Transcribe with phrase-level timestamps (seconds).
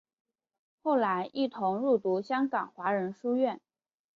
[0.81, 3.61] 后来一同入读香港华仁书院。